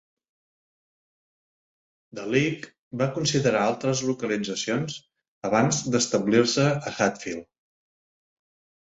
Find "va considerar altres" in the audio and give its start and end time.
3.03-4.03